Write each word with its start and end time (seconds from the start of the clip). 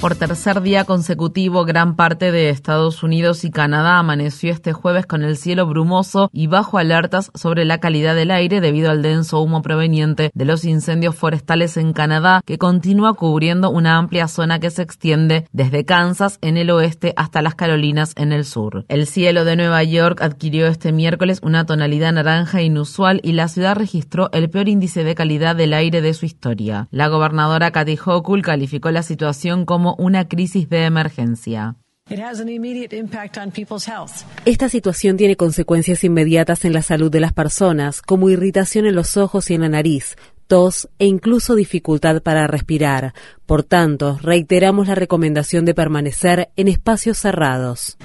Por 0.00 0.16
tercer 0.16 0.62
día 0.62 0.86
consecutivo, 0.86 1.66
gran 1.66 1.94
parte 1.94 2.32
de 2.32 2.48
Estados 2.48 3.02
Unidos 3.02 3.44
y 3.44 3.50
Canadá 3.50 3.98
amaneció 3.98 4.50
este 4.50 4.72
jueves 4.72 5.04
con 5.04 5.22
el 5.22 5.36
cielo 5.36 5.66
brumoso 5.66 6.30
y 6.32 6.46
bajo 6.46 6.78
alertas 6.78 7.30
sobre 7.34 7.66
la 7.66 7.80
calidad 7.80 8.14
del 8.14 8.30
aire 8.30 8.62
debido 8.62 8.90
al 8.90 9.02
denso 9.02 9.42
humo 9.42 9.60
proveniente 9.60 10.30
de 10.32 10.44
los 10.46 10.64
incendios 10.64 11.16
forestales 11.16 11.76
en 11.76 11.92
Canadá 11.92 12.40
que 12.46 12.56
continúa 12.56 13.12
cubriendo 13.12 13.68
una 13.68 13.98
amplia 13.98 14.26
zona 14.26 14.58
que 14.58 14.70
se 14.70 14.80
extiende 14.80 15.46
desde 15.52 15.84
Kansas 15.84 16.38
en 16.40 16.56
el 16.56 16.70
oeste 16.70 17.12
hasta 17.16 17.42
las 17.42 17.54
Carolinas 17.54 18.14
en 18.16 18.32
el 18.32 18.46
sur. 18.46 18.86
El 18.88 19.06
cielo 19.06 19.44
de 19.44 19.56
Nueva 19.56 19.84
York 19.84 20.22
adquirió 20.22 20.66
este 20.66 20.92
miércoles 20.92 21.40
una 21.42 21.66
tonalidad 21.66 22.14
naranja 22.14 22.62
inusual 22.62 23.20
y 23.22 23.32
la 23.32 23.48
ciudad 23.48 23.76
registró 23.76 24.30
el 24.32 24.48
peor 24.48 24.70
índice 24.70 25.04
de 25.04 25.14
calidad 25.14 25.56
del 25.56 25.74
aire 25.74 26.00
de 26.00 26.14
su 26.14 26.24
historia. 26.24 26.88
La 26.90 27.08
gobernadora 27.08 27.70
Kathy 27.70 27.98
Hochul 28.02 28.40
calificó 28.40 28.90
la 28.90 29.02
situación 29.02 29.66
como 29.66 29.89
una 29.96 30.28
crisis 30.28 30.68
de 30.68 30.84
emergencia. 30.84 31.76
Esta 34.44 34.68
situación 34.68 35.16
tiene 35.16 35.36
consecuencias 35.36 36.02
inmediatas 36.02 36.64
en 36.64 36.72
la 36.72 36.82
salud 36.82 37.10
de 37.10 37.20
las 37.20 37.32
personas, 37.32 38.02
como 38.02 38.30
irritación 38.30 38.86
en 38.86 38.96
los 38.96 39.16
ojos 39.16 39.48
y 39.50 39.54
en 39.54 39.60
la 39.60 39.68
nariz, 39.68 40.16
tos 40.48 40.88
e 40.98 41.06
incluso 41.06 41.54
dificultad 41.54 42.20
para 42.22 42.48
respirar. 42.48 43.14
Por 43.46 43.62
tanto, 43.62 44.18
reiteramos 44.20 44.88
la 44.88 44.96
recomendación 44.96 45.64
de 45.64 45.74
permanecer 45.74 46.50
en 46.56 46.66
espacios 46.66 47.18
cerrados. 47.18 47.96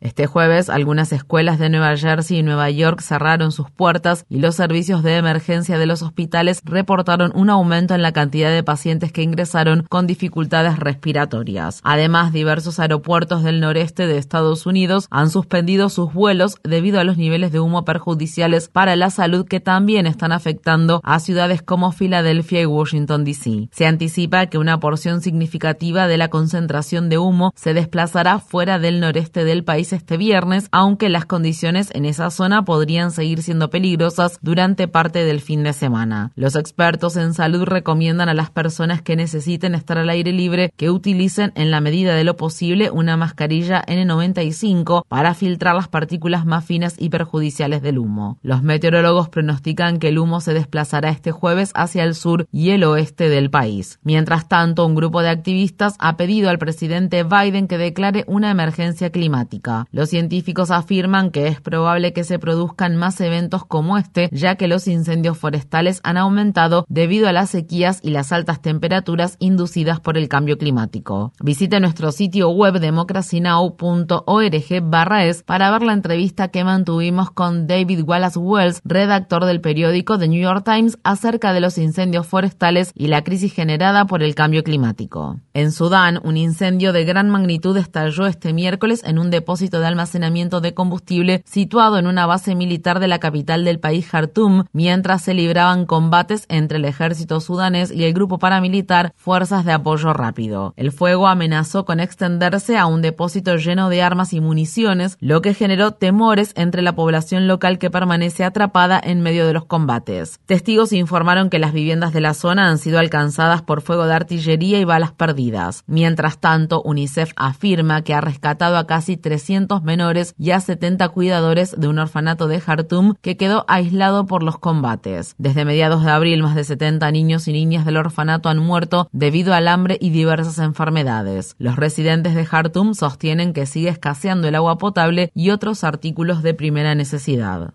Este 0.00 0.26
jueves, 0.26 0.70
algunas 0.70 1.12
escuelas 1.12 1.58
de 1.58 1.68
Nueva 1.68 1.94
Jersey 1.94 2.38
y 2.38 2.42
Nueva 2.42 2.70
York 2.70 3.02
cerraron 3.02 3.52
sus 3.52 3.70
puertas 3.70 4.24
y 4.30 4.38
los 4.38 4.54
servicios 4.54 5.02
de 5.02 5.16
emergencia 5.16 5.76
de 5.76 5.84
los 5.84 6.00
hospitales 6.00 6.62
reportaron 6.64 7.32
un 7.34 7.50
aumento 7.50 7.94
en 7.94 8.00
la 8.00 8.12
cantidad 8.12 8.50
de 8.50 8.62
pacientes 8.62 9.12
que 9.12 9.22
ingresaron 9.22 9.84
con 9.90 10.06
dificultades 10.06 10.78
respiratorias. 10.78 11.80
Además, 11.84 12.32
diversos 12.32 12.80
aeropuertos 12.80 13.42
del 13.42 13.60
noreste 13.60 14.06
de 14.06 14.16
Estados 14.16 14.64
Unidos 14.64 15.06
han 15.10 15.28
suspendido 15.28 15.90
sus 15.90 16.14
vuelos 16.14 16.56
debido 16.64 16.98
a 16.98 17.04
los 17.04 17.18
niveles 17.18 17.52
de 17.52 17.60
humo 17.60 17.84
perjudiciales 17.84 18.68
para 18.68 18.96
la 18.96 19.10
salud 19.10 19.46
que 19.46 19.60
también 19.60 20.06
están 20.06 20.32
afectando 20.32 21.02
a 21.04 21.20
ciudades 21.20 21.60
como 21.60 21.92
Filadelfia 21.92 22.62
y 22.62 22.66
Washington, 22.66 23.24
D.C. 23.24 23.68
Se 23.70 23.84
anticipa 23.84 24.46
que 24.46 24.56
una 24.56 24.80
porción 24.80 25.20
significativa 25.20 26.08
de 26.08 26.16
la 26.16 26.28
concentración 26.28 27.10
de 27.10 27.18
humo 27.18 27.52
se 27.54 27.74
desplazará 27.74 28.38
fuera 28.38 28.78
del 28.78 29.00
noreste 29.00 29.44
del 29.44 29.62
país 29.62 29.89
este 29.92 30.16
viernes, 30.16 30.68
aunque 30.72 31.08
las 31.08 31.26
condiciones 31.26 31.90
en 31.94 32.04
esa 32.04 32.30
zona 32.30 32.64
podrían 32.64 33.10
seguir 33.10 33.42
siendo 33.42 33.70
peligrosas 33.70 34.38
durante 34.42 34.88
parte 34.88 35.24
del 35.24 35.40
fin 35.40 35.62
de 35.62 35.72
semana. 35.72 36.32
Los 36.36 36.56
expertos 36.56 37.16
en 37.16 37.34
salud 37.34 37.64
recomiendan 37.64 38.28
a 38.28 38.34
las 38.34 38.50
personas 38.50 39.02
que 39.02 39.16
necesiten 39.16 39.74
estar 39.74 39.98
al 39.98 40.10
aire 40.10 40.32
libre 40.32 40.72
que 40.76 40.90
utilicen 40.90 41.52
en 41.54 41.70
la 41.70 41.80
medida 41.80 42.14
de 42.14 42.24
lo 42.24 42.36
posible 42.36 42.90
una 42.90 43.16
mascarilla 43.16 43.84
N95 43.86 45.04
para 45.08 45.34
filtrar 45.34 45.74
las 45.74 45.88
partículas 45.88 46.46
más 46.46 46.64
finas 46.64 46.94
y 46.98 47.08
perjudiciales 47.08 47.82
del 47.82 47.98
humo. 47.98 48.38
Los 48.42 48.62
meteorólogos 48.62 49.28
pronostican 49.28 49.98
que 49.98 50.08
el 50.08 50.18
humo 50.18 50.40
se 50.40 50.54
desplazará 50.54 51.10
este 51.10 51.32
jueves 51.32 51.72
hacia 51.74 52.04
el 52.04 52.14
sur 52.14 52.46
y 52.52 52.70
el 52.70 52.84
oeste 52.84 53.28
del 53.28 53.50
país. 53.50 53.98
Mientras 54.02 54.48
tanto, 54.48 54.86
un 54.86 54.94
grupo 54.94 55.22
de 55.22 55.30
activistas 55.30 55.94
ha 55.98 56.16
pedido 56.16 56.50
al 56.50 56.58
presidente 56.58 57.24
Biden 57.24 57.68
que 57.68 57.78
declare 57.78 58.24
una 58.26 58.50
emergencia 58.50 59.10
climática. 59.10 59.79
Los 59.90 60.10
científicos 60.10 60.70
afirman 60.70 61.30
que 61.30 61.48
es 61.48 61.60
probable 61.60 62.12
que 62.12 62.24
se 62.24 62.38
produzcan 62.38 62.96
más 62.96 63.20
eventos 63.20 63.64
como 63.64 63.98
este, 63.98 64.28
ya 64.32 64.56
que 64.56 64.68
los 64.68 64.88
incendios 64.88 65.38
forestales 65.38 66.00
han 66.02 66.16
aumentado 66.16 66.84
debido 66.88 67.28
a 67.28 67.32
las 67.32 67.50
sequías 67.50 68.00
y 68.02 68.10
las 68.10 68.32
altas 68.32 68.62
temperaturas 68.62 69.36
inducidas 69.38 70.00
por 70.00 70.16
el 70.16 70.28
cambio 70.28 70.58
climático. 70.58 71.32
Visite 71.40 71.80
nuestro 71.80 72.12
sitio 72.12 72.50
web 72.50 72.80
democracynow.org 72.80 74.80
barra 74.82 75.24
es 75.24 75.42
para 75.42 75.70
ver 75.70 75.82
la 75.82 75.92
entrevista 75.92 76.48
que 76.48 76.64
mantuvimos 76.64 77.30
con 77.30 77.66
David 77.66 78.02
Wallace 78.04 78.38
Wells, 78.38 78.80
redactor 78.84 79.44
del 79.44 79.60
periódico 79.60 80.18
The 80.18 80.28
New 80.28 80.40
York 80.40 80.64
Times, 80.64 80.98
acerca 81.04 81.52
de 81.52 81.60
los 81.60 81.78
incendios 81.78 82.26
forestales 82.26 82.92
y 82.94 83.08
la 83.08 83.22
crisis 83.22 83.52
generada 83.52 84.06
por 84.06 84.22
el 84.22 84.34
cambio 84.34 84.64
climático. 84.64 85.38
En 85.54 85.72
Sudán, 85.72 86.20
un 86.24 86.36
incendio 86.36 86.92
de 86.92 87.04
gran 87.04 87.30
magnitud 87.30 87.76
estalló 87.76 88.26
este 88.26 88.52
miércoles 88.52 89.02
en 89.04 89.18
un 89.18 89.30
depósito 89.30 89.69
de 89.78 89.86
almacenamiento 89.86 90.60
de 90.60 90.74
combustible 90.74 91.42
situado 91.46 91.98
en 91.98 92.06
una 92.06 92.26
base 92.26 92.54
militar 92.54 92.98
de 92.98 93.08
la 93.08 93.20
capital 93.20 93.64
del 93.64 93.78
país 93.78 94.08
Khartoum, 94.10 94.64
mientras 94.72 95.22
se 95.22 95.34
libraban 95.34 95.86
combates 95.86 96.46
entre 96.48 96.78
el 96.78 96.84
ejército 96.84 97.40
sudanés 97.40 97.92
y 97.92 98.04
el 98.04 98.14
grupo 98.14 98.38
paramilitar 98.38 99.12
Fuerzas 99.16 99.64
de 99.64 99.72
Apoyo 99.72 100.12
Rápido. 100.12 100.74
El 100.76 100.90
fuego 100.90 101.28
amenazó 101.28 101.84
con 101.84 102.00
extenderse 102.00 102.78
a 102.78 102.86
un 102.86 103.02
depósito 103.02 103.56
lleno 103.56 103.88
de 103.88 104.02
armas 104.02 104.32
y 104.32 104.40
municiones, 104.40 105.16
lo 105.20 105.42
que 105.42 105.54
generó 105.54 105.92
temores 105.92 106.52
entre 106.56 106.82
la 106.82 106.94
población 106.94 107.46
local 107.46 107.78
que 107.78 107.90
permanece 107.90 108.44
atrapada 108.44 109.00
en 109.02 109.20
medio 109.20 109.46
de 109.46 109.52
los 109.52 109.66
combates. 109.66 110.40
Testigos 110.46 110.92
informaron 110.92 111.50
que 111.50 111.58
las 111.58 111.72
viviendas 111.72 112.12
de 112.12 112.20
la 112.20 112.34
zona 112.34 112.68
han 112.68 112.78
sido 112.78 112.98
alcanzadas 112.98 113.62
por 113.62 113.82
fuego 113.82 114.06
de 114.06 114.14
artillería 114.14 114.80
y 114.80 114.84
balas 114.84 115.12
perdidas. 115.12 115.84
Mientras 115.86 116.38
tanto, 116.38 116.82
UNICEF 116.82 117.32
afirma 117.36 118.02
que 118.02 118.14
ha 118.14 118.20
rescatado 118.20 118.76
a 118.76 118.86
casi 118.86 119.16
300 119.16 119.59
menores 119.82 120.34
y 120.38 120.52
a 120.52 120.60
70 120.60 121.08
cuidadores 121.10 121.74
de 121.78 121.88
un 121.88 121.98
orfanato 121.98 122.48
de 122.48 122.60
Jartum 122.60 123.14
que 123.20 123.36
quedó 123.36 123.64
aislado 123.68 124.26
por 124.26 124.42
los 124.42 124.58
combates. 124.58 125.34
Desde 125.38 125.64
mediados 125.64 126.04
de 126.04 126.10
abril, 126.10 126.42
más 126.42 126.54
de 126.54 126.64
70 126.64 127.10
niños 127.10 127.48
y 127.48 127.52
niñas 127.52 127.84
del 127.84 127.96
orfanato 127.96 128.48
han 128.48 128.58
muerto 128.58 129.08
debido 129.12 129.54
al 129.54 129.68
hambre 129.68 129.98
y 130.00 130.10
diversas 130.10 130.58
enfermedades. 130.58 131.54
Los 131.58 131.76
residentes 131.76 132.34
de 132.34 132.46
Jartum 132.46 132.94
sostienen 132.94 133.52
que 133.52 133.66
sigue 133.66 133.88
escaseando 133.88 134.48
el 134.48 134.54
agua 134.54 134.78
potable 134.78 135.30
y 135.34 135.50
otros 135.50 135.84
artículos 135.84 136.42
de 136.42 136.54
primera 136.54 136.94
necesidad. 136.94 137.72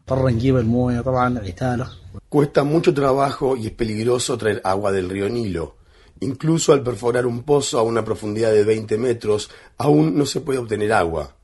Cuesta 2.29 2.63
mucho 2.63 2.93
trabajo 2.93 3.55
y 3.55 3.67
es 3.67 3.71
peligroso 3.71 4.37
traer 4.37 4.61
agua 4.63 4.91
del 4.91 5.09
río 5.09 5.29
Nilo. 5.29 5.75
Incluso 6.21 6.71
al 6.71 6.81
perforar 6.81 7.25
un 7.25 7.43
pozo 7.43 7.77
a 7.77 7.83
una 7.83 8.05
profundidad 8.05 8.51
de 8.51 8.63
20 8.63 8.97
metros, 8.97 9.49
aún 9.77 10.17
no 10.17 10.25
se 10.25 10.41
puede 10.41 10.59
obtener 10.59 10.93
agua. 10.93 11.35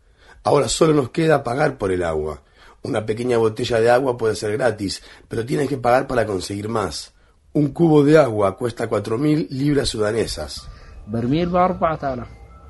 Ahora 0.44 0.68
solo 0.68 0.94
nos 0.94 1.10
queda 1.10 1.44
pagar 1.44 1.78
por 1.78 1.92
el 1.92 2.04
agua. 2.04 2.42
Una 2.84 3.06
pequeña 3.06 3.38
botella 3.38 3.80
de 3.80 3.92
agua 3.92 4.18
puede 4.18 4.36
ser 4.36 4.54
gratis, 4.54 5.04
pero 5.28 5.46
tienes 5.46 5.70
que 5.70 5.78
pagar 5.78 6.08
para 6.08 6.26
conseguir 6.26 6.68
más. 6.68 7.14
Un 7.54 7.70
cubo 7.70 8.04
de 8.04 8.18
agua 8.18 8.58
cuesta 8.58 8.90
4.000 8.90 9.50
libras 9.50 9.90
sudanesas. 9.90 10.68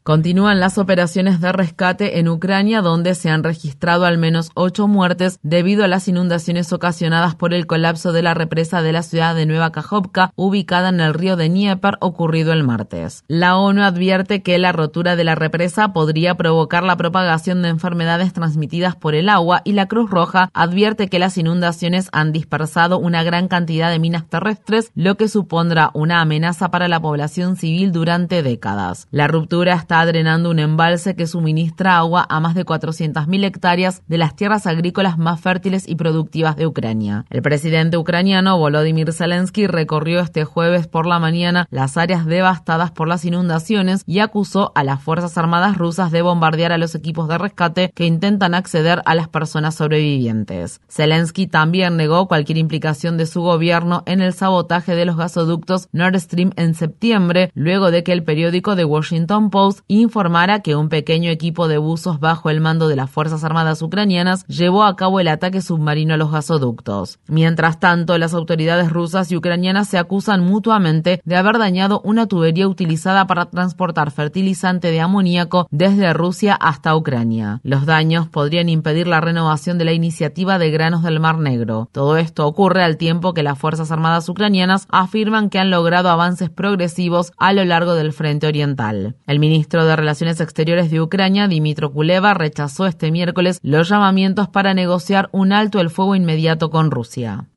Continúan 0.03 0.59
las 0.59 0.79
operaciones 0.79 1.41
de 1.41 1.51
rescate 1.51 2.17
en 2.17 2.27
Ucrania, 2.27 2.81
donde 2.81 3.13
se 3.13 3.29
han 3.29 3.43
registrado 3.43 4.05
al 4.05 4.17
menos 4.17 4.49
ocho 4.55 4.87
muertes 4.87 5.37
debido 5.43 5.83
a 5.83 5.87
las 5.87 6.07
inundaciones 6.07 6.73
ocasionadas 6.73 7.35
por 7.35 7.53
el 7.53 7.67
colapso 7.67 8.11
de 8.11 8.23
la 8.23 8.33
represa 8.33 8.81
de 8.81 8.93
la 8.93 9.03
ciudad 9.03 9.35
de 9.35 9.45
Nueva 9.45 9.71
Kajovka, 9.71 10.31
ubicada 10.35 10.89
en 10.89 11.01
el 11.01 11.13
río 11.13 11.35
de 11.35 11.49
Dnieper, 11.49 11.97
ocurrido 11.99 12.51
el 12.51 12.63
martes. 12.63 13.23
La 13.27 13.57
ONU 13.57 13.83
advierte 13.83 14.41
que 14.41 14.57
la 14.57 14.71
rotura 14.71 15.15
de 15.15 15.23
la 15.23 15.35
represa 15.35 15.93
podría 15.93 16.33
provocar 16.33 16.81
la 16.81 16.97
propagación 16.97 17.61
de 17.61 17.69
enfermedades 17.69 18.33
transmitidas 18.33 18.95
por 18.95 19.13
el 19.13 19.29
agua 19.29 19.61
y 19.65 19.73
la 19.73 19.85
Cruz 19.85 20.09
Roja 20.09 20.49
advierte 20.55 21.09
que 21.09 21.19
las 21.19 21.37
inundaciones 21.37 22.09
han 22.11 22.31
dispersado 22.31 22.97
una 22.97 23.21
gran 23.21 23.47
cantidad 23.47 23.91
de 23.91 23.99
minas 23.99 24.27
terrestres, 24.27 24.91
lo 24.95 25.15
que 25.15 25.27
supondrá 25.27 25.91
una 25.93 26.21
amenaza 26.21 26.71
para 26.71 26.87
la 26.87 26.99
población 26.99 27.55
civil 27.55 27.91
durante 27.91 28.41
décadas. 28.41 29.07
La 29.11 29.27
ruptura 29.27 29.75
está 29.75 29.90
drenando 29.91 30.49
un 30.49 30.59
embalse 30.59 31.15
que 31.15 31.27
suministra 31.27 31.97
agua 31.97 32.25
a 32.29 32.39
más 32.39 32.55
de 32.55 32.65
400.000 32.65 33.43
hectáreas 33.43 34.01
de 34.07 34.17
las 34.17 34.35
tierras 34.35 34.65
agrícolas 34.65 35.17
más 35.17 35.41
fértiles 35.41 35.87
y 35.87 35.95
productivas 35.95 36.55
de 36.55 36.65
Ucrania. 36.65 37.25
El 37.29 37.41
presidente 37.41 37.97
ucraniano 37.97 38.57
Volodymyr 38.57 39.11
Zelensky 39.11 39.67
recorrió 39.67 40.21
este 40.21 40.45
jueves 40.45 40.87
por 40.87 41.05
la 41.05 41.19
mañana 41.19 41.67
las 41.69 41.97
áreas 41.97 42.25
devastadas 42.25 42.91
por 42.91 43.07
las 43.09 43.25
inundaciones 43.25 44.03
y 44.07 44.19
acusó 44.19 44.71
a 44.75 44.83
las 44.83 45.01
Fuerzas 45.01 45.37
Armadas 45.37 45.77
rusas 45.77 46.11
de 46.11 46.21
bombardear 46.21 46.71
a 46.71 46.77
los 46.77 46.95
equipos 46.95 47.27
de 47.27 47.37
rescate 47.37 47.91
que 47.93 48.05
intentan 48.05 48.53
acceder 48.53 49.01
a 49.05 49.13
las 49.13 49.27
personas 49.27 49.75
sobrevivientes. 49.75 50.79
Zelensky 50.89 51.47
también 51.47 51.97
negó 51.97 52.27
cualquier 52.27 52.57
implicación 52.57 53.17
de 53.17 53.25
su 53.25 53.41
gobierno 53.41 54.03
en 54.05 54.21
el 54.21 54.33
sabotaje 54.33 54.95
de 54.95 55.05
los 55.05 55.17
gasoductos 55.17 55.89
Nord 55.91 56.17
Stream 56.19 56.51
en 56.55 56.75
septiembre, 56.75 57.51
luego 57.55 57.91
de 57.91 58.03
que 58.03 58.13
el 58.13 58.23
periódico 58.23 58.75
The 58.75 58.85
Washington 58.85 59.49
Post 59.49 59.80
informara 59.87 60.61
que 60.61 60.75
un 60.75 60.89
pequeño 60.89 61.29
equipo 61.29 61.67
de 61.67 61.77
buzos 61.77 62.19
bajo 62.19 62.49
el 62.49 62.61
mando 62.61 62.87
de 62.87 62.95
las 62.95 63.09
Fuerzas 63.09 63.43
Armadas 63.43 63.81
ucranianas 63.81 64.45
llevó 64.47 64.83
a 64.83 64.95
cabo 64.95 65.19
el 65.19 65.27
ataque 65.27 65.61
submarino 65.61 66.13
a 66.13 66.17
los 66.17 66.31
gasoductos. 66.31 67.19
Mientras 67.27 67.79
tanto, 67.79 68.17
las 68.17 68.33
autoridades 68.33 68.91
rusas 68.91 69.31
y 69.31 69.37
ucranianas 69.37 69.87
se 69.87 69.97
acusan 69.97 70.43
mutuamente 70.43 71.21
de 71.23 71.35
haber 71.35 71.57
dañado 71.57 72.01
una 72.03 72.27
tubería 72.27 72.67
utilizada 72.67 73.27
para 73.27 73.45
transportar 73.45 74.11
fertilizante 74.11 74.91
de 74.91 75.01
amoníaco 75.01 75.67
desde 75.71 76.13
Rusia 76.13 76.53
hasta 76.53 76.95
Ucrania. 76.95 77.59
Los 77.63 77.85
daños 77.85 78.27
podrían 78.27 78.69
impedir 78.69 79.07
la 79.07 79.21
renovación 79.21 79.77
de 79.77 79.85
la 79.85 79.93
iniciativa 79.93 80.57
de 80.57 80.71
granos 80.71 81.03
del 81.03 81.19
Mar 81.19 81.37
Negro. 81.37 81.89
Todo 81.91 82.17
esto 82.17 82.45
ocurre 82.45 82.83
al 82.83 82.97
tiempo 82.97 83.33
que 83.33 83.43
las 83.43 83.57
Fuerzas 83.57 83.91
Armadas 83.91 84.27
ucranianas 84.29 84.87
afirman 84.89 85.49
que 85.49 85.59
han 85.59 85.69
logrado 85.69 86.09
avances 86.09 86.49
progresivos 86.49 87.31
a 87.37 87.53
lo 87.53 87.63
largo 87.65 87.93
del 87.93 88.13
frente 88.13 88.47
oriental. 88.47 89.15
El 89.27 89.39
ministro 89.39 89.70
de 89.79 89.95
Relaciones 89.95 90.41
Exteriores 90.41 90.91
de 90.91 90.99
Ucrania, 90.99 91.47
Dimitro 91.47 91.91
Kuleva, 91.93 92.33
rechazó 92.33 92.85
este 92.85 93.09
miércoles 93.09 93.59
los 93.63 93.87
llamamientos 93.87 94.49
para 94.49 94.73
negociar 94.73 95.29
un 95.31 95.53
alto 95.53 95.79
el 95.79 95.89
fuego 95.89 96.15
inmediato 96.15 96.69
con 96.69 96.91
Rusia. 96.91 97.47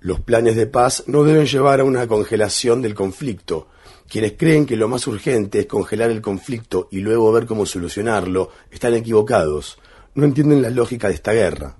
Los 0.00 0.20
planes 0.20 0.56
de 0.56 0.66
paz 0.66 1.04
no 1.08 1.24
deben 1.24 1.46
llevar 1.46 1.80
a 1.80 1.84
una 1.84 2.06
congelación 2.06 2.80
del 2.80 2.94
conflicto. 2.94 3.68
Quienes 4.08 4.34
creen 4.34 4.66
que 4.66 4.76
lo 4.76 4.88
más 4.88 5.06
urgente 5.06 5.60
es 5.60 5.66
congelar 5.66 6.10
el 6.10 6.22
conflicto 6.22 6.88
y 6.92 7.00
luego 7.00 7.32
ver 7.32 7.46
cómo 7.46 7.66
solucionarlo, 7.66 8.50
están 8.70 8.94
equivocados. 8.94 9.78
No 10.14 10.24
entienden 10.24 10.62
la 10.62 10.70
lógica 10.70 11.08
de 11.08 11.14
esta 11.14 11.32
guerra. 11.32 11.76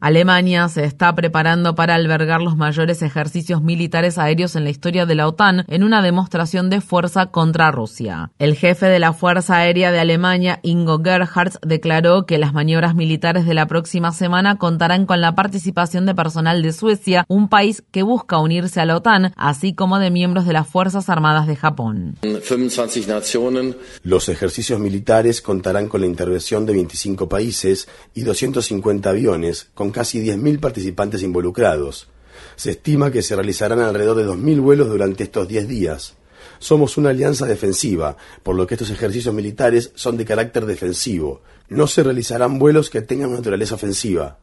Alemania 0.00 0.68
se 0.68 0.84
está 0.84 1.14
preparando 1.14 1.74
para 1.74 1.94
albergar 1.94 2.42
los 2.42 2.56
mayores 2.56 3.00
ejercicios 3.00 3.62
militares 3.62 4.18
aéreos 4.18 4.56
en 4.56 4.64
la 4.64 4.70
historia 4.70 5.06
de 5.06 5.14
la 5.14 5.26
OTAN 5.26 5.64
en 5.68 5.84
una 5.84 6.02
demostración 6.02 6.68
de 6.68 6.80
fuerza 6.80 7.26
contra 7.26 7.70
Rusia. 7.70 8.30
El 8.38 8.54
jefe 8.56 8.86
de 8.86 8.98
la 8.98 9.12
Fuerza 9.12 9.56
Aérea 9.56 9.90
de 9.90 10.00
Alemania, 10.00 10.60
Ingo 10.62 11.00
Gerhardt, 11.02 11.64
declaró 11.64 12.26
que 12.26 12.38
las 12.38 12.52
maniobras 12.52 12.94
militares 12.94 13.46
de 13.46 13.54
la 13.54 13.66
próxima 13.66 14.12
semana 14.12 14.56
contarán 14.58 15.06
con 15.06 15.20
la 15.20 15.34
participación 15.34 16.06
de 16.06 16.14
personal 16.14 16.62
de 16.62 16.72
Suecia, 16.72 17.24
un 17.28 17.48
país 17.48 17.82
que 17.90 18.02
busca 18.02 18.38
unirse 18.38 18.80
a 18.80 18.84
la 18.84 18.96
OTAN, 18.96 19.32
así 19.36 19.74
como 19.74 19.98
de 19.98 20.10
miembros 20.10 20.46
de 20.46 20.52
las 20.52 20.68
Fuerzas 20.68 21.08
Armadas 21.08 21.46
de 21.46 21.56
Japón. 21.56 22.16
Los 24.02 24.28
ejercicios 24.28 24.78
militares 24.78 25.40
contarán 25.40 25.88
con 25.88 26.00
la 26.00 26.06
intervención 26.06 26.66
de 26.66 26.74
25 26.74 27.13
países 27.16 27.88
y 28.14 28.22
250 28.22 29.08
aviones, 29.08 29.68
con 29.74 29.90
casi 29.90 30.22
10.000 30.22 30.60
participantes 30.60 31.22
involucrados. 31.22 32.08
Se 32.56 32.72
estima 32.72 33.10
que 33.10 33.22
se 33.22 33.34
realizarán 33.34 33.80
alrededor 33.80 34.16
de 34.16 34.26
2.000 34.26 34.60
vuelos 34.60 34.88
durante 34.88 35.24
estos 35.24 35.48
10 35.48 35.68
días. 35.68 36.14
Somos 36.58 36.96
una 36.96 37.10
alianza 37.10 37.46
defensiva, 37.46 38.16
por 38.42 38.56
lo 38.56 38.66
que 38.66 38.74
estos 38.74 38.90
ejercicios 38.90 39.34
militares 39.34 39.92
son 39.94 40.16
de 40.16 40.24
carácter 40.24 40.66
defensivo. 40.66 41.42
No 41.68 41.86
se 41.86 42.02
realizarán 42.02 42.58
vuelos 42.58 42.90
que 42.90 43.02
tengan 43.02 43.32
naturaleza 43.32 43.74
ofensiva. 43.74 44.38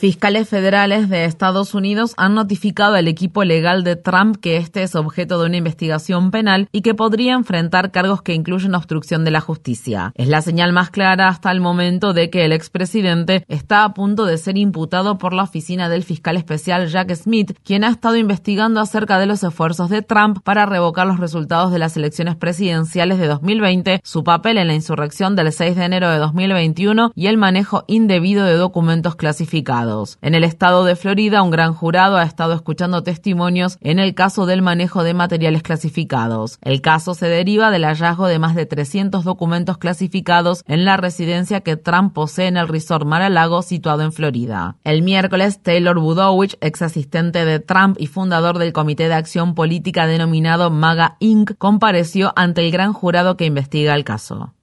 Fiscales 0.00 0.48
federales 0.48 1.08
de 1.08 1.26
Estados 1.26 1.74
Unidos 1.74 2.12
han 2.16 2.34
notificado 2.34 2.96
al 2.96 3.06
equipo 3.06 3.44
legal 3.44 3.84
de 3.84 3.94
Trump 3.94 4.38
que 4.40 4.56
este 4.56 4.82
es 4.82 4.96
objeto 4.96 5.38
de 5.38 5.46
una 5.46 5.58
investigación 5.58 6.32
penal 6.32 6.68
y 6.72 6.82
que 6.82 6.94
podría 6.94 7.34
enfrentar 7.34 7.92
cargos 7.92 8.22
que 8.22 8.34
incluyen 8.34 8.74
obstrucción 8.74 9.24
de 9.24 9.30
la 9.30 9.40
justicia. 9.40 10.12
Es 10.16 10.26
la 10.26 10.42
señal 10.42 10.72
más 10.72 10.90
clara 10.90 11.28
hasta 11.28 11.52
el 11.52 11.60
momento 11.60 12.14
de 12.14 12.28
que 12.28 12.44
el 12.44 12.52
expresidente 12.52 13.44
está 13.46 13.84
a 13.84 13.94
punto 13.94 14.24
de 14.24 14.38
ser 14.38 14.58
imputado 14.58 15.18
por 15.18 15.32
la 15.32 15.44
oficina 15.44 15.88
del 15.88 16.02
fiscal 16.02 16.36
especial 16.36 16.88
Jack 16.88 17.14
Smith, 17.14 17.56
quien 17.62 17.84
ha 17.84 17.90
estado 17.90 18.16
investigando 18.16 18.80
acerca 18.80 19.20
de 19.20 19.26
los 19.26 19.44
esfuerzos 19.44 19.88
de 19.88 20.02
Trump 20.02 20.40
para 20.42 20.66
revocar 20.66 21.06
los 21.06 21.20
resultados 21.20 21.70
de 21.70 21.78
las 21.78 21.96
elecciones 21.96 22.34
presidenciales 22.34 23.20
de 23.20 23.28
2020, 23.28 24.00
su 24.02 24.24
papel 24.24 24.58
en 24.58 24.66
la 24.66 24.74
insurrección 24.74 25.36
del 25.36 25.52
6 25.52 25.76
de 25.76 25.84
enero 25.84 26.10
de 26.10 26.18
2021 26.18 27.12
y 27.14 27.28
el 27.28 27.36
manejo 27.36 27.84
indebido 27.86 28.15
debido 28.16 28.46
de 28.46 28.54
documentos 28.54 29.14
clasificados. 29.14 30.16
En 30.22 30.34
el 30.34 30.42
estado 30.42 30.86
de 30.86 30.96
Florida, 30.96 31.42
un 31.42 31.50
gran 31.50 31.74
jurado 31.74 32.16
ha 32.16 32.22
estado 32.22 32.54
escuchando 32.54 33.02
testimonios 33.02 33.76
en 33.82 33.98
el 33.98 34.14
caso 34.14 34.46
del 34.46 34.62
manejo 34.62 35.04
de 35.04 35.12
materiales 35.12 35.62
clasificados. 35.62 36.58
El 36.62 36.80
caso 36.80 37.12
se 37.12 37.28
deriva 37.28 37.70
del 37.70 37.84
hallazgo 37.84 38.26
de 38.26 38.38
más 38.38 38.54
de 38.54 38.64
300 38.64 39.22
documentos 39.22 39.76
clasificados 39.76 40.64
en 40.66 40.86
la 40.86 40.96
residencia 40.96 41.60
que 41.60 41.76
Trump 41.76 42.14
posee 42.14 42.46
en 42.46 42.56
el 42.56 42.68
resort 42.68 43.04
Mar-a-Lago 43.04 43.60
situado 43.60 44.00
en 44.00 44.12
Florida. 44.14 44.76
El 44.82 45.02
miércoles, 45.02 45.62
Taylor 45.62 45.98
Budowich, 45.98 46.56
ex 46.62 46.80
asistente 46.80 47.44
de 47.44 47.60
Trump 47.60 47.98
y 48.00 48.06
fundador 48.06 48.56
del 48.56 48.72
Comité 48.72 49.08
de 49.08 49.14
Acción 49.14 49.54
Política 49.54 50.06
denominado 50.06 50.70
MAGA 50.70 51.18
Inc., 51.20 51.58
compareció 51.58 52.32
ante 52.34 52.64
el 52.64 52.72
gran 52.72 52.94
jurado 52.94 53.36
que 53.36 53.44
investiga 53.44 53.94
el 53.94 54.04
caso. 54.04 54.55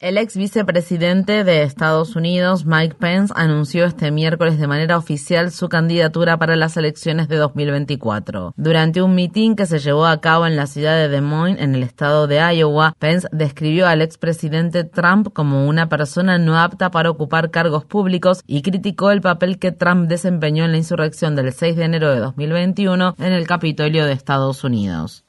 El 0.00 0.16
ex 0.16 0.34
vicepresidente 0.34 1.44
de 1.44 1.62
Estados 1.62 2.16
Unidos, 2.16 2.64
Mike 2.64 2.96
Pence, 2.98 3.34
anunció 3.36 3.84
este 3.84 4.10
miércoles 4.10 4.58
de 4.58 4.66
manera 4.66 4.96
oficial 4.96 5.50
su 5.50 5.68
candidatura 5.68 6.38
para 6.38 6.56
las 6.56 6.78
elecciones 6.78 7.28
de 7.28 7.36
2024. 7.36 8.54
Durante 8.56 9.02
un 9.02 9.14
mitin 9.14 9.56
que 9.56 9.66
se 9.66 9.78
llevó 9.78 10.06
a 10.06 10.22
cabo 10.22 10.46
en 10.46 10.56
la 10.56 10.66
ciudad 10.66 10.96
de 10.96 11.10
Des 11.10 11.20
Moines, 11.20 11.60
en 11.60 11.74
el 11.74 11.82
estado 11.82 12.26
de 12.26 12.38
Iowa, 12.38 12.94
Pence 12.98 13.28
describió 13.30 13.86
al 13.86 14.00
expresidente 14.00 14.84
Trump 14.84 15.34
como 15.34 15.68
una 15.68 15.90
persona 15.90 16.38
no 16.38 16.58
apta 16.58 16.90
para 16.90 17.10
ocupar 17.10 17.50
cargos 17.50 17.84
públicos 17.84 18.42
y 18.46 18.62
criticó 18.62 19.10
el 19.10 19.20
papel 19.20 19.58
que 19.58 19.70
Trump 19.70 20.08
desempeñó 20.08 20.64
en 20.64 20.70
la 20.72 20.78
insurrección 20.78 21.36
del 21.36 21.52
6 21.52 21.76
de 21.76 21.84
enero 21.84 22.10
de 22.10 22.20
2021 22.20 23.16
en 23.18 23.32
el 23.34 23.46
Capitolio 23.46 24.06
de 24.06 24.12
Estados 24.12 24.64
Unidos. 24.64 25.26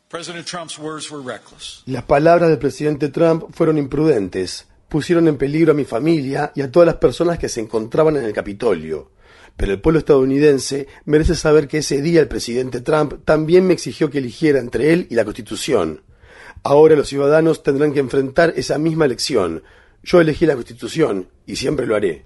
Las 1.86 2.04
palabras 2.04 2.50
del 2.50 2.60
presidente 2.60 3.08
Trump 3.08 3.46
fueron 3.54 3.78
imprudentes, 3.78 4.68
pusieron 4.90 5.30
en 5.30 5.38
peligro 5.38 5.72
a 5.72 5.75
mi 5.75 5.86
familia 5.86 6.52
y 6.54 6.62
a 6.62 6.69
todas 6.69 6.86
las 6.86 6.96
personas 6.96 7.40
que 7.40 7.48
se 7.48 7.62
encontraban 7.62 8.18
en 8.18 8.25
el 8.25 8.34
Capitolio. 8.34 9.12
Pero 9.56 9.72
el 9.72 9.80
pueblo 9.80 10.00
estadounidense 10.00 10.88
merece 11.06 11.35
saber 11.35 11.69
que 11.69 11.78
ese 11.78 12.02
día 12.02 12.19
el 12.19 12.28
presidente 12.28 12.81
Trump 12.81 13.24
también 13.24 13.66
me 13.66 13.74
exigió 13.74 14.09
que 14.09 14.18
eligiera 14.18 14.59
entre 14.59 14.92
él 14.92 15.07
y 15.09 15.16
la 15.16 15.24
Constitución. 15.24 16.04
Ahora 16.64 16.97
los 16.97 17.07
ciudadanos 17.07 17.64
tendrán 17.64 17.94
que 17.94 18.02
enfrentar 18.02 18.52
esa 18.57 18.78
misma 18.78 19.06
elección. 19.06 19.64
Yo 20.04 20.19
elegí 20.19 20.45
la 20.45 20.56
Constitución 20.56 21.30
y 21.45 21.56
siempre 21.56 21.88
lo 21.88 21.95
haré. 21.95 22.26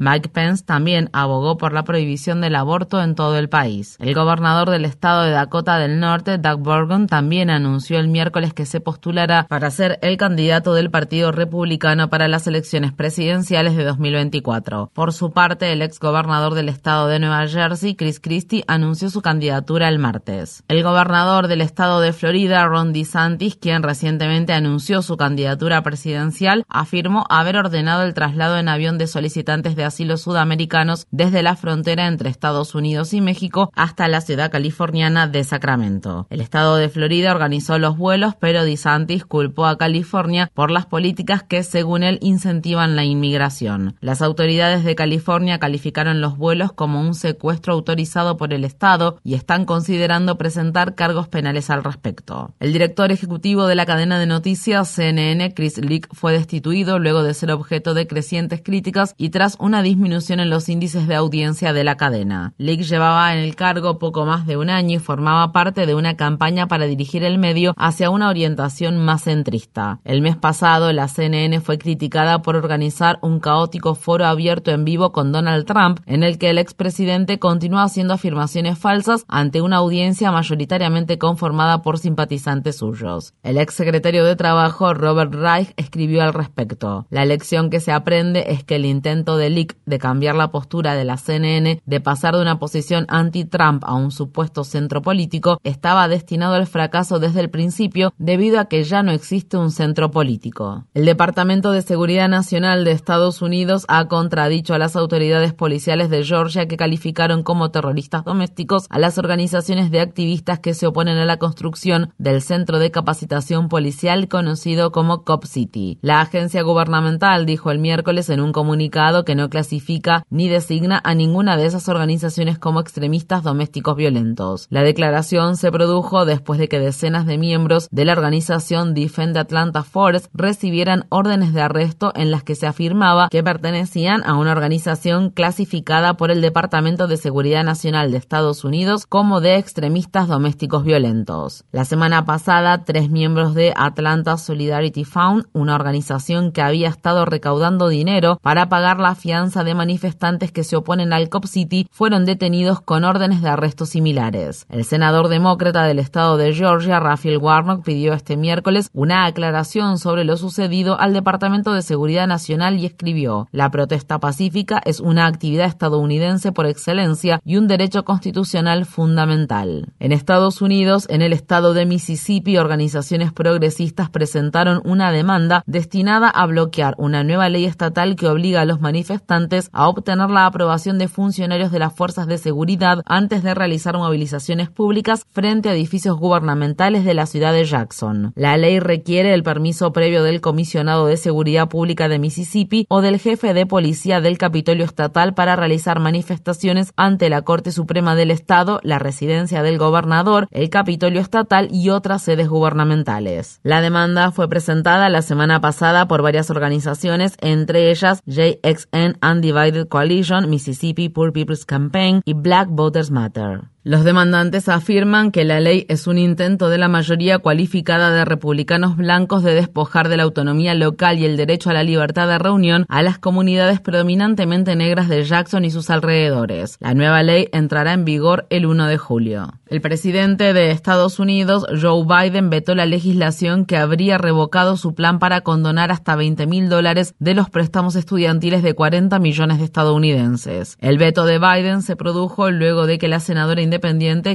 Mike 0.00 0.30
Pence 0.30 0.64
también 0.64 1.10
abogó 1.12 1.58
por 1.58 1.74
la 1.74 1.84
prohibición 1.84 2.40
del 2.40 2.56
aborto 2.56 3.02
en 3.02 3.14
todo 3.14 3.36
el 3.36 3.50
país. 3.50 3.96
El 4.00 4.14
gobernador 4.14 4.70
del 4.70 4.86
estado 4.86 5.24
de 5.24 5.30
Dakota 5.30 5.78
del 5.78 6.00
Norte, 6.00 6.38
Doug 6.38 6.60
Burgum, 6.60 7.06
también 7.06 7.50
anunció 7.50 7.98
el 7.98 8.08
miércoles 8.08 8.54
que 8.54 8.64
se 8.64 8.80
postulará 8.80 9.46
para 9.46 9.70
ser 9.70 9.98
el 10.00 10.16
candidato 10.16 10.72
del 10.72 10.90
Partido 10.90 11.32
Republicano 11.32 12.08
para 12.08 12.28
las 12.28 12.46
elecciones 12.46 12.94
presidenciales 12.94 13.76
de 13.76 13.84
2024. 13.84 14.90
Por 14.94 15.12
su 15.12 15.32
parte, 15.32 15.70
el 15.70 15.82
ex 15.82 16.00
gobernador 16.00 16.54
del 16.54 16.70
estado 16.70 17.06
de 17.06 17.18
Nueva 17.18 17.46
Jersey, 17.46 17.94
Chris 17.94 18.20
Christie, 18.20 18.64
anunció 18.68 19.10
su 19.10 19.20
candidatura 19.20 19.90
el 19.90 19.98
martes. 19.98 20.64
El 20.68 20.82
gobernador 20.82 21.46
del 21.46 21.60
estado 21.60 22.00
de 22.00 22.14
Florida, 22.14 22.64
Ron 22.64 22.94
DeSantis, 22.94 23.56
quien 23.56 23.82
recientemente 23.82 24.54
anunció 24.54 25.02
su 25.02 25.18
candidatura 25.18 25.82
presidencial, 25.82 26.64
afirmó 26.70 27.26
haber 27.28 27.58
ordenado 27.58 28.04
el 28.04 28.14
traslado 28.14 28.56
en 28.56 28.70
avión 28.70 28.96
de 28.96 29.06
solicitantes 29.06 29.76
de 29.76 29.89
asilos 29.90 30.22
sudamericanos 30.22 31.06
desde 31.10 31.42
la 31.42 31.56
frontera 31.56 32.06
entre 32.06 32.30
Estados 32.30 32.74
Unidos 32.76 33.12
y 33.12 33.20
México 33.20 33.72
hasta 33.74 34.06
la 34.06 34.20
ciudad 34.20 34.52
californiana 34.52 35.26
de 35.26 35.42
Sacramento. 35.42 36.28
El 36.30 36.40
estado 36.40 36.76
de 36.76 36.88
Florida 36.88 37.32
organizó 37.32 37.78
los 37.78 37.96
vuelos, 37.96 38.34
pero 38.38 38.64
DeSantis 38.64 39.24
culpó 39.24 39.66
a 39.66 39.76
California 39.76 40.48
por 40.54 40.70
las 40.70 40.86
políticas 40.86 41.42
que, 41.42 41.64
según 41.64 42.04
él, 42.04 42.18
incentivan 42.22 42.94
la 42.94 43.04
inmigración. 43.04 43.96
Las 44.00 44.22
autoridades 44.22 44.84
de 44.84 44.94
California 44.94 45.58
calificaron 45.58 46.20
los 46.20 46.36
vuelos 46.38 46.72
como 46.72 47.00
un 47.00 47.14
secuestro 47.14 47.74
autorizado 47.74 48.36
por 48.36 48.52
el 48.52 48.64
Estado 48.64 49.18
y 49.24 49.34
están 49.34 49.64
considerando 49.64 50.38
presentar 50.38 50.94
cargos 50.94 51.26
penales 51.26 51.68
al 51.70 51.82
respecto. 51.82 52.54
El 52.60 52.72
director 52.72 53.10
ejecutivo 53.10 53.66
de 53.66 53.74
la 53.74 53.86
cadena 53.86 54.18
de 54.20 54.26
noticias 54.26 54.88
CNN, 54.88 55.52
Chris 55.54 55.78
Leak, 55.78 56.08
fue 56.14 56.32
destituido 56.32 56.98
luego 56.98 57.22
de 57.22 57.34
ser 57.34 57.50
objeto 57.50 57.94
de 57.94 58.06
crecientes 58.06 58.60
críticas 58.62 59.14
y 59.16 59.30
tras 59.30 59.56
una 59.58 59.79
disminución 59.82 60.40
en 60.40 60.50
los 60.50 60.68
índices 60.68 61.06
de 61.06 61.14
audiencia 61.14 61.72
de 61.72 61.84
la 61.84 61.96
cadena. 61.96 62.54
Leak 62.58 62.80
llevaba 62.80 63.34
en 63.34 63.40
el 63.40 63.56
cargo 63.56 63.98
poco 63.98 64.26
más 64.26 64.46
de 64.46 64.56
un 64.56 64.70
año 64.70 64.96
y 64.96 64.98
formaba 64.98 65.52
parte 65.52 65.86
de 65.86 65.94
una 65.94 66.16
campaña 66.16 66.68
para 66.68 66.86
dirigir 66.86 67.24
el 67.24 67.38
medio 67.38 67.74
hacia 67.76 68.10
una 68.10 68.28
orientación 68.28 68.98
más 68.98 69.24
centrista. 69.24 70.00
El 70.04 70.22
mes 70.22 70.36
pasado, 70.36 70.92
la 70.92 71.08
CNN 71.08 71.60
fue 71.60 71.78
criticada 71.78 72.42
por 72.42 72.56
organizar 72.56 73.18
un 73.22 73.40
caótico 73.40 73.94
foro 73.94 74.26
abierto 74.26 74.70
en 74.70 74.84
vivo 74.84 75.12
con 75.12 75.32
Donald 75.32 75.66
Trump, 75.66 76.00
en 76.06 76.22
el 76.22 76.38
que 76.38 76.50
el 76.50 76.58
expresidente 76.58 77.38
continúa 77.38 77.84
haciendo 77.84 78.14
afirmaciones 78.14 78.78
falsas 78.78 79.24
ante 79.28 79.60
una 79.60 79.76
audiencia 79.76 80.30
mayoritariamente 80.30 81.18
conformada 81.18 81.82
por 81.82 81.98
simpatizantes 81.98 82.78
suyos. 82.78 83.34
El 83.42 83.58
ex 83.58 83.74
secretario 83.74 84.24
de 84.24 84.36
Trabajo, 84.36 84.94
Robert 84.94 85.34
Reich, 85.34 85.72
escribió 85.76 86.22
al 86.22 86.34
respecto. 86.34 87.06
La 87.10 87.24
lección 87.24 87.70
que 87.70 87.80
se 87.80 87.92
aprende 87.92 88.44
es 88.48 88.64
que 88.64 88.76
el 88.76 88.84
intento 88.84 89.36
de 89.36 89.50
De 89.86 89.98
cambiar 89.98 90.36
la 90.36 90.50
postura 90.50 90.94
de 90.94 91.04
la 91.04 91.16
CNN 91.16 91.82
de 91.84 92.00
pasar 92.00 92.34
de 92.34 92.42
una 92.42 92.58
posición 92.58 93.06
anti-Trump 93.08 93.82
a 93.84 93.94
un 93.94 94.10
supuesto 94.10 94.64
centro 94.64 95.02
político 95.02 95.58
estaba 95.64 96.08
destinado 96.08 96.54
al 96.54 96.66
fracaso 96.66 97.18
desde 97.18 97.40
el 97.40 97.50
principio 97.50 98.12
debido 98.18 98.60
a 98.60 98.66
que 98.66 98.84
ya 98.84 99.02
no 99.02 99.12
existe 99.12 99.56
un 99.56 99.70
centro 99.70 100.10
político. 100.10 100.84
El 100.94 101.04
Departamento 101.04 101.72
de 101.72 101.82
Seguridad 101.82 102.28
Nacional 102.28 102.84
de 102.84 102.92
Estados 102.92 103.42
Unidos 103.42 103.84
ha 103.88 104.08
contradicho 104.08 104.74
a 104.74 104.78
las 104.78 104.96
autoridades 104.96 105.52
policiales 105.52 106.10
de 106.10 106.24
Georgia 106.24 106.66
que 106.66 106.76
calificaron 106.76 107.42
como 107.42 107.70
terroristas 107.70 108.24
domésticos 108.24 108.86
a 108.88 108.98
las 108.98 109.18
organizaciones 109.18 109.90
de 109.90 110.00
activistas 110.00 110.60
que 110.60 110.74
se 110.74 110.86
oponen 110.86 111.18
a 111.18 111.24
la 111.24 111.38
construcción 111.38 112.12
del 112.18 112.40
centro 112.40 112.78
de 112.78 112.90
capacitación 112.90 113.68
policial 113.68 114.28
conocido 114.28 114.92
como 114.92 115.24
Cop 115.24 115.44
City. 115.44 115.98
La 116.00 116.20
agencia 116.20 116.62
gubernamental 116.62 117.46
dijo 117.46 117.70
el 117.70 117.78
miércoles 117.78 118.30
en 118.30 118.40
un 118.40 118.52
comunicado 118.52 119.24
que 119.24 119.34
no 119.34 119.49
clasifica 119.50 120.24
ni 120.30 120.48
designa 120.48 121.00
a 121.04 121.14
ninguna 121.14 121.56
de 121.56 121.66
esas 121.66 121.88
organizaciones 121.88 122.58
como 122.58 122.80
extremistas 122.80 123.42
domésticos 123.42 123.96
violentos. 123.96 124.66
La 124.70 124.82
declaración 124.82 125.56
se 125.56 125.70
produjo 125.70 126.24
después 126.24 126.58
de 126.58 126.68
que 126.68 126.78
decenas 126.78 127.26
de 127.26 127.36
miembros 127.36 127.88
de 127.90 128.04
la 128.04 128.12
organización 128.12 128.94
Defend 128.94 129.36
Atlanta 129.36 129.82
Force 129.82 130.28
recibieran 130.32 131.06
órdenes 131.08 131.52
de 131.52 131.62
arresto 131.62 132.12
en 132.14 132.30
las 132.30 132.42
que 132.42 132.54
se 132.54 132.66
afirmaba 132.66 133.28
que 133.28 133.42
pertenecían 133.42 134.22
a 134.24 134.34
una 134.36 134.52
organización 134.52 135.30
clasificada 135.30 136.14
por 136.14 136.30
el 136.30 136.40
Departamento 136.40 137.06
de 137.06 137.16
Seguridad 137.16 137.64
Nacional 137.64 138.12
de 138.12 138.18
Estados 138.18 138.64
Unidos 138.64 139.06
como 139.06 139.40
de 139.40 139.56
extremistas 139.56 140.28
domésticos 140.28 140.84
violentos. 140.84 141.64
La 141.72 141.84
semana 141.84 142.24
pasada, 142.24 142.84
tres 142.84 143.10
miembros 143.10 143.54
de 143.54 143.72
Atlanta 143.76 144.36
Solidarity 144.36 145.04
Fund, 145.04 145.46
una 145.52 145.74
organización 145.74 146.52
que 146.52 146.62
había 146.62 146.88
estado 146.88 147.24
recaudando 147.24 147.88
dinero 147.88 148.38
para 148.42 148.68
pagar 148.68 149.00
la 149.00 149.14
fianza 149.14 149.39
de 149.40 149.74
manifestantes 149.74 150.52
que 150.52 150.64
se 150.64 150.76
oponen 150.76 151.14
al 151.14 151.30
Cop 151.30 151.46
City, 151.46 151.88
fueron 151.90 152.26
detenidos 152.26 152.82
con 152.82 153.04
órdenes 153.04 153.40
de 153.40 153.48
arresto 153.48 153.86
similares. 153.86 154.66
El 154.68 154.84
senador 154.84 155.28
demócrata 155.28 155.84
del 155.84 155.98
estado 155.98 156.36
de 156.36 156.52
Georgia, 156.52 157.00
Raphael 157.00 157.38
Warnock, 157.38 157.82
pidió 157.82 158.12
este 158.12 158.36
miércoles 158.36 158.90
una 158.92 159.24
aclaración 159.24 159.98
sobre 159.98 160.24
lo 160.24 160.36
sucedido 160.36 161.00
al 161.00 161.14
Departamento 161.14 161.72
de 161.72 161.80
Seguridad 161.80 162.26
Nacional 162.26 162.78
y 162.78 162.84
escribió: 162.84 163.48
La 163.50 163.70
protesta 163.70 164.18
pacífica 164.18 164.82
es 164.84 165.00
una 165.00 165.26
actividad 165.26 165.66
estadounidense 165.66 166.52
por 166.52 166.66
excelencia 166.66 167.40
y 167.42 167.56
un 167.56 167.66
derecho 167.66 168.04
constitucional 168.04 168.84
fundamental. 168.84 169.94
En 170.00 170.12
Estados 170.12 170.60
Unidos, 170.60 171.06
en 171.08 171.22
el 171.22 171.32
estado 171.32 171.72
de 171.72 171.86
Mississippi, 171.86 172.58
organizaciones 172.58 173.32
progresistas 173.32 174.10
presentaron 174.10 174.82
una 174.84 175.10
demanda 175.12 175.62
destinada 175.66 176.28
a 176.28 176.44
bloquear 176.44 176.94
una 176.98 177.24
nueva 177.24 177.48
ley 177.48 177.64
estatal 177.64 178.16
que 178.16 178.26
obliga 178.26 178.60
a 178.60 178.66
los 178.66 178.82
manifestantes 178.82 179.29
a 179.72 179.88
obtener 179.88 180.28
la 180.28 180.46
aprobación 180.46 180.98
de 180.98 181.06
funcionarios 181.06 181.70
de 181.70 181.78
las 181.78 181.94
fuerzas 181.94 182.26
de 182.26 182.36
seguridad 182.36 183.00
antes 183.06 183.44
de 183.44 183.54
realizar 183.54 183.96
movilizaciones 183.96 184.70
públicas 184.70 185.24
frente 185.30 185.68
a 185.68 185.72
edificios 185.72 186.16
gubernamentales 186.16 187.04
de 187.04 187.14
la 187.14 187.26
ciudad 187.26 187.52
de 187.52 187.64
Jackson. 187.64 188.32
La 188.34 188.56
ley 188.56 188.80
requiere 188.80 189.32
el 189.32 189.44
permiso 189.44 189.92
previo 189.92 190.24
del 190.24 190.40
comisionado 190.40 191.06
de 191.06 191.16
seguridad 191.16 191.68
pública 191.68 192.08
de 192.08 192.18
Mississippi 192.18 192.86
o 192.88 193.02
del 193.02 193.20
jefe 193.20 193.54
de 193.54 193.66
policía 193.66 194.20
del 194.20 194.36
Capitolio 194.36 194.84
Estatal 194.84 195.32
para 195.32 195.54
realizar 195.54 196.00
manifestaciones 196.00 196.92
ante 196.96 197.30
la 197.30 197.42
Corte 197.42 197.70
Suprema 197.70 198.16
del 198.16 198.32
Estado, 198.32 198.80
la 198.82 198.98
residencia 198.98 199.62
del 199.62 199.78
gobernador, 199.78 200.48
el 200.50 200.70
Capitolio 200.70 201.20
Estatal 201.20 201.68
y 201.70 201.90
otras 201.90 202.22
sedes 202.22 202.48
gubernamentales. 202.48 203.60
La 203.62 203.80
demanda 203.80 204.32
fue 204.32 204.48
presentada 204.48 205.08
la 205.08 205.22
semana 205.22 205.60
pasada 205.60 206.08
por 206.08 206.22
varias 206.22 206.50
organizaciones, 206.50 207.36
entre 207.40 207.92
ellas 207.92 208.22
JXN 208.26 209.19
Undivided 209.22 209.88
Coalition, 209.88 210.48
Mississippi 210.48 211.08
Poor 211.08 211.32
People's 211.32 211.64
Campaign 211.64 212.22
y 212.24 212.34
Black 212.34 212.68
Voters 212.70 213.10
Matter. 213.10 213.68
Los 213.82 214.04
demandantes 214.04 214.68
afirman 214.68 215.30
que 215.30 215.46
la 215.46 215.58
ley 215.58 215.86
es 215.88 216.06
un 216.06 216.18
intento 216.18 216.68
de 216.68 216.76
la 216.76 216.88
mayoría 216.88 217.38
cualificada 217.38 218.10
de 218.10 218.26
republicanos 218.26 218.94
blancos 218.94 219.42
de 219.42 219.54
despojar 219.54 220.10
de 220.10 220.18
la 220.18 220.24
autonomía 220.24 220.74
local 220.74 221.18
y 221.18 221.24
el 221.24 221.38
derecho 221.38 221.70
a 221.70 221.72
la 221.72 221.82
libertad 221.82 222.28
de 222.28 222.38
reunión 222.38 222.84
a 222.90 223.02
las 223.02 223.18
comunidades 223.18 223.80
predominantemente 223.80 224.76
negras 224.76 225.08
de 225.08 225.24
Jackson 225.24 225.64
y 225.64 225.70
sus 225.70 225.88
alrededores. 225.88 226.76
La 226.78 226.92
nueva 226.92 227.22
ley 227.22 227.48
entrará 227.52 227.94
en 227.94 228.04
vigor 228.04 228.46
el 228.50 228.66
1 228.66 228.86
de 228.86 228.98
julio. 228.98 229.54
El 229.66 229.80
presidente 229.80 230.52
de 230.52 230.72
Estados 230.72 231.18
Unidos, 231.18 231.64
Joe 231.80 232.04
Biden, 232.04 232.50
vetó 232.50 232.74
la 232.74 232.84
legislación 232.84 233.64
que 233.64 233.78
habría 233.78 234.18
revocado 234.18 234.76
su 234.76 234.94
plan 234.94 235.18
para 235.18 235.40
condonar 235.40 235.90
hasta 235.90 236.16
20 236.16 236.46
mil 236.46 236.68
dólares 236.68 237.14
de 237.18 237.34
los 237.34 237.48
préstamos 237.48 237.96
estudiantiles 237.96 238.62
de 238.62 238.74
40 238.74 239.18
millones 239.20 239.58
de 239.58 239.64
estadounidenses. 239.64 240.76
El 240.80 240.98
veto 240.98 241.24
de 241.24 241.38
Biden 241.38 241.80
se 241.80 241.96
produjo 241.96 242.50
luego 242.50 242.86
de 242.86 242.98
que 242.98 243.08
la 243.08 243.20
senadora 243.20 243.62
independiente 243.62 243.70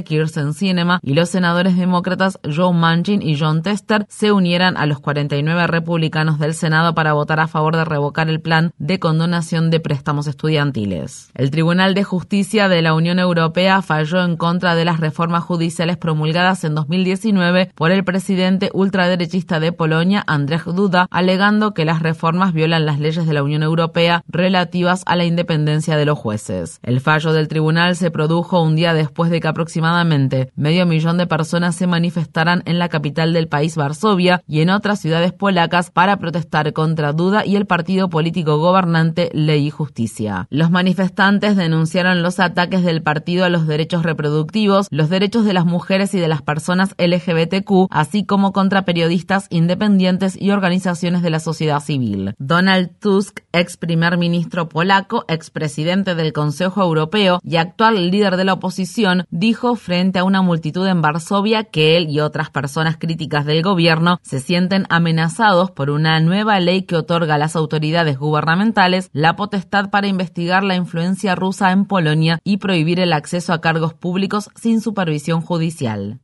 Kirsten 0.04 0.54
Sinema 0.54 1.00
y 1.02 1.14
los 1.14 1.30
senadores 1.30 1.76
demócratas 1.76 2.38
Joe 2.44 2.72
Manchin 2.72 3.22
y 3.22 3.38
John 3.38 3.62
Tester 3.62 4.06
se 4.08 4.32
unieran 4.32 4.76
a 4.76 4.86
los 4.86 5.00
49 5.00 5.66
republicanos 5.66 6.38
del 6.38 6.54
Senado 6.54 6.94
para 6.94 7.12
votar 7.12 7.40
a 7.40 7.48
favor 7.48 7.76
de 7.76 7.84
revocar 7.84 8.28
el 8.28 8.40
plan 8.40 8.72
de 8.78 8.98
condonación 8.98 9.70
de 9.70 9.80
préstamos 9.80 10.26
estudiantiles. 10.26 11.30
El 11.34 11.50
Tribunal 11.50 11.94
de 11.94 12.04
Justicia 12.04 12.68
de 12.68 12.82
la 12.82 12.94
Unión 12.94 13.18
Europea 13.18 13.82
falló 13.82 14.24
en 14.24 14.36
contra 14.36 14.74
de 14.74 14.84
las 14.84 15.00
reformas 15.00 15.44
judiciales 15.44 15.96
promulgadas 15.96 16.64
en 16.64 16.74
2019 16.74 17.72
por 17.74 17.90
el 17.90 18.04
presidente 18.04 18.70
ultraderechista 18.72 19.60
de 19.60 19.72
Polonia, 19.72 20.24
Andrzej 20.26 20.64
Duda, 20.64 21.06
alegando 21.10 21.74
que 21.74 21.84
las 21.84 22.02
reformas 22.02 22.52
violan 22.52 22.86
las 22.86 23.00
leyes 23.00 23.26
de 23.26 23.32
la 23.32 23.42
Unión 23.42 23.62
Europea 23.62 24.22
relativas 24.28 25.02
a 25.06 25.16
la 25.16 25.24
independencia 25.24 25.96
de 25.96 26.04
los 26.04 26.18
jueces. 26.18 26.80
El 26.82 27.00
fallo 27.00 27.32
del 27.32 27.48
tribunal 27.48 27.96
se 27.96 28.10
produjo 28.10 28.62
un 28.62 28.76
día 28.76 28.94
después 28.94 29.25
de 29.30 29.40
que 29.40 29.48
aproximadamente 29.48 30.50
medio 30.56 30.86
millón 30.86 31.18
de 31.18 31.26
personas 31.26 31.76
se 31.76 31.86
manifestaran 31.86 32.62
en 32.66 32.78
la 32.78 32.88
capital 32.88 33.32
del 33.32 33.48
país, 33.48 33.76
Varsovia, 33.76 34.42
y 34.46 34.60
en 34.60 34.70
otras 34.70 35.00
ciudades 35.00 35.32
polacas 35.32 35.90
para 35.90 36.18
protestar 36.18 36.72
contra 36.72 37.12
Duda 37.12 37.44
y 37.44 37.56
el 37.56 37.66
partido 37.66 38.08
político 38.08 38.58
gobernante 38.58 39.30
Ley 39.32 39.66
y 39.66 39.70
Justicia. 39.70 40.46
Los 40.50 40.70
manifestantes 40.70 41.56
denunciaron 41.56 42.22
los 42.22 42.40
ataques 42.40 42.84
del 42.84 43.02
partido 43.02 43.44
a 43.44 43.48
los 43.48 43.66
derechos 43.66 44.02
reproductivos, 44.02 44.88
los 44.90 45.08
derechos 45.08 45.44
de 45.44 45.52
las 45.52 45.66
mujeres 45.66 46.14
y 46.14 46.18
de 46.18 46.28
las 46.28 46.42
personas 46.42 46.94
LGBTQ, 46.98 47.88
así 47.90 48.24
como 48.24 48.52
contra 48.52 48.84
periodistas 48.84 49.46
independientes 49.50 50.40
y 50.40 50.50
organizaciones 50.50 51.22
de 51.22 51.30
la 51.30 51.40
sociedad 51.40 51.80
civil. 51.80 52.34
Donald 52.38 52.90
Tusk, 53.00 53.40
ex 53.52 53.76
primer 53.76 54.18
ministro 54.18 54.68
polaco, 54.68 55.24
ex 55.28 55.50
presidente 55.50 56.14
del 56.14 56.32
Consejo 56.32 56.82
Europeo 56.82 57.40
y 57.42 57.56
actual 57.56 58.10
líder 58.10 58.36
de 58.36 58.44
la 58.44 58.54
oposición, 58.54 59.15
dijo 59.30 59.76
frente 59.76 60.18
a 60.18 60.24
una 60.24 60.42
multitud 60.42 60.86
en 60.86 61.00
Varsovia 61.00 61.64
que 61.64 61.96
él 61.96 62.08
y 62.10 62.20
otras 62.20 62.50
personas 62.50 62.96
críticas 62.98 63.46
del 63.46 63.62
gobierno 63.62 64.18
se 64.22 64.40
sienten 64.40 64.86
amenazados 64.88 65.70
por 65.70 65.90
una 65.90 66.20
nueva 66.20 66.60
ley 66.60 66.82
que 66.82 66.96
otorga 66.96 67.36
a 67.36 67.38
las 67.38 67.56
autoridades 67.56 68.18
gubernamentales 68.18 69.10
la 69.12 69.36
potestad 69.36 69.90
para 69.90 70.06
investigar 70.06 70.64
la 70.64 70.76
influencia 70.76 71.34
rusa 71.34 71.72
en 71.72 71.84
Polonia 71.84 72.38
y 72.44 72.58
prohibir 72.58 73.00
el 73.00 73.12
acceso 73.12 73.52
a 73.52 73.60
cargos 73.60 73.94
públicos 73.94 74.50
sin 74.54 74.80
supervisión 74.80 75.40
judicial. 75.40 76.20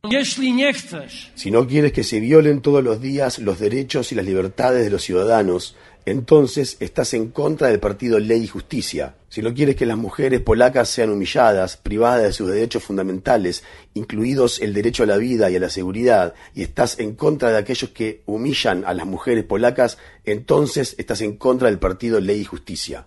Si 1.35 1.51
no 1.51 1.67
quieres 1.67 1.91
que 1.91 2.03
se 2.03 2.19
violen 2.19 2.61
todos 2.61 2.83
los 2.83 3.01
días 3.01 3.39
los 3.39 3.59
derechos 3.59 4.11
y 4.11 4.15
las 4.15 4.25
libertades 4.25 4.83
de 4.83 4.89
los 4.89 5.03
ciudadanos, 5.03 5.75
entonces 6.05 6.77
estás 6.79 7.13
en 7.13 7.29
contra 7.29 7.69
del 7.69 7.79
partido 7.79 8.19
Ley 8.19 8.43
y 8.43 8.47
Justicia. 8.47 9.15
Si 9.29 9.41
no 9.41 9.53
quieres 9.53 9.75
que 9.75 9.85
las 9.85 9.97
mujeres 9.97 10.41
polacas 10.41 10.89
sean 10.89 11.09
humilladas, 11.09 11.77
privadas 11.77 12.23
de 12.23 12.33
sus 12.33 12.49
derechos 12.49 12.83
fundamentales, 12.83 13.63
incluidos 13.93 14.59
el 14.61 14.73
derecho 14.73 15.03
a 15.03 15.07
la 15.07 15.17
vida 15.17 15.49
y 15.49 15.55
a 15.55 15.59
la 15.59 15.69
seguridad, 15.69 16.33
y 16.53 16.61
estás 16.61 16.99
en 16.99 17.15
contra 17.15 17.51
de 17.51 17.57
aquellos 17.57 17.89
que 17.91 18.21
humillan 18.25 18.83
a 18.85 18.93
las 18.93 19.07
mujeres 19.07 19.45
polacas, 19.45 19.97
entonces 20.25 20.95
estás 20.97 21.21
en 21.21 21.37
contra 21.37 21.69
del 21.69 21.79
partido 21.79 22.19
Ley 22.19 22.41
y 22.41 22.45
Justicia. 22.45 23.05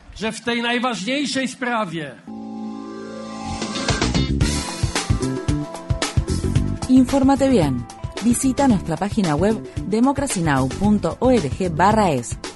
Infórmate 6.88 7.48
bien. 7.48 7.84
Visita 8.24 8.66
nuestra 8.66 8.96
página 8.96 9.36
web 9.36 9.56
democracynow.org/es 9.86 12.55